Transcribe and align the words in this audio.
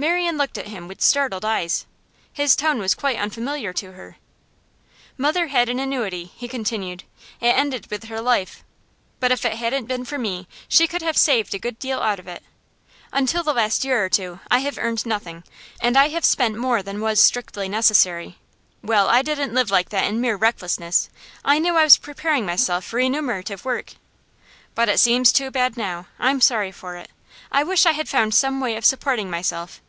Marian 0.00 0.38
looked 0.38 0.56
at 0.56 0.68
him 0.68 0.88
with 0.88 1.02
startled 1.02 1.44
eyes. 1.44 1.84
His 2.32 2.56
tone 2.56 2.78
was 2.78 2.94
quite 2.94 3.18
unfamiliar 3.18 3.74
to 3.74 3.92
her. 3.92 4.16
'Mother 5.18 5.48
had 5.48 5.68
an 5.68 5.78
annuity,' 5.78 6.30
he 6.34 6.48
continued. 6.48 7.04
'It 7.38 7.48
ended 7.48 7.90
with 7.90 8.04
her 8.04 8.18
life, 8.22 8.64
but 9.18 9.30
if 9.30 9.44
it 9.44 9.56
hadn't 9.56 9.84
been 9.88 10.06
for 10.06 10.16
me 10.16 10.48
she 10.68 10.86
could 10.88 11.02
have 11.02 11.18
saved 11.18 11.54
a 11.54 11.58
good 11.58 11.78
deal 11.78 12.00
out 12.00 12.18
of 12.18 12.26
it. 12.26 12.42
Until 13.12 13.42
the 13.42 13.52
last 13.52 13.84
year 13.84 14.02
or 14.02 14.08
two 14.08 14.40
I 14.50 14.60
have 14.60 14.78
earned 14.78 15.04
nothing, 15.04 15.44
and 15.82 15.98
I 15.98 16.08
have 16.08 16.24
spent 16.24 16.56
more 16.56 16.82
than 16.82 17.02
was 17.02 17.22
strictly 17.22 17.68
necessary. 17.68 18.38
Well, 18.82 19.06
I 19.10 19.20
didn't 19.20 19.52
live 19.52 19.70
like 19.70 19.90
that 19.90 20.06
in 20.06 20.18
mere 20.18 20.36
recklessness; 20.36 21.10
I 21.44 21.58
knew 21.58 21.76
I 21.76 21.84
was 21.84 21.98
preparing 21.98 22.46
myself 22.46 22.86
for 22.86 22.96
remunerative 22.96 23.66
work. 23.66 23.92
But 24.74 24.88
it 24.88 24.98
seems 24.98 25.30
too 25.30 25.50
bad 25.50 25.76
now. 25.76 26.06
I'm 26.18 26.40
sorry 26.40 26.72
for 26.72 26.96
it. 26.96 27.10
I 27.52 27.62
wish 27.64 27.84
I 27.84 27.92
had 27.92 28.08
found 28.08 28.34
some 28.34 28.60
way 28.62 28.76
of 28.78 28.86
supporting 28.86 29.28
myself. 29.28 29.82